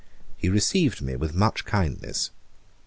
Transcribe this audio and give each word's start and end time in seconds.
He 0.35 0.49
received 0.49 1.03
me 1.03 1.15
with 1.15 1.35
much 1.35 1.63
kindness. 1.63 2.31